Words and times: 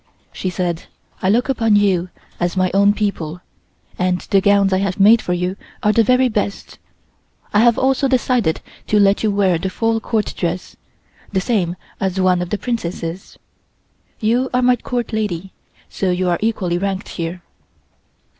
She 0.33 0.49
said: 0.49 0.85
"I 1.21 1.29
look 1.29 1.47
upon 1.47 1.75
you 1.75 2.09
as 2.39 2.57
my 2.57 2.71
own 2.73 2.91
people, 2.91 3.39
and 3.99 4.19
the 4.31 4.41
gowns 4.41 4.73
I 4.73 4.79
have 4.79 4.99
made 4.99 5.21
for 5.21 5.33
you 5.33 5.57
are 5.83 5.91
the 5.91 6.03
very 6.03 6.27
best. 6.27 6.79
I 7.53 7.59
have 7.59 7.77
also 7.77 8.07
decided 8.07 8.61
to 8.87 8.99
let 8.99 9.21
you 9.21 9.29
wear 9.29 9.59
the 9.59 9.69
full 9.69 9.99
Court 9.99 10.33
dress, 10.35 10.75
the 11.31 11.39
same 11.39 11.75
as 11.99 12.19
one 12.19 12.41
of 12.41 12.49
the 12.49 12.57
Princesses. 12.57 13.37
You 14.19 14.49
are 14.55 14.63
my 14.63 14.75
Court 14.75 15.13
lady, 15.13 15.53
so 15.87 16.09
you 16.09 16.29
are 16.31 16.39
equally 16.41 16.79
ranked 16.79 17.09
here." 17.09 17.43